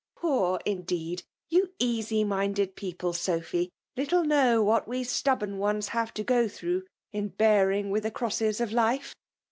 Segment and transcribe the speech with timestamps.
[0.07, 0.17] '*!
[0.17, 1.21] ^ Poor, iadoed!
[1.47, 6.81] You easy minded people, Sdpli^ Hide know what we stubborn ones •have .to go ifarough,
[7.11, 9.13] in bearing with the crosses eCilife.